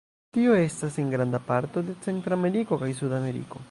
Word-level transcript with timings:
Tio 0.37 0.55
estas 0.61 0.97
en 1.03 1.11
granda 1.15 1.43
parto 1.51 1.85
de 1.91 1.97
Centrameriko 2.09 2.85
kaj 2.85 2.95
Sudameriko. 3.03 3.59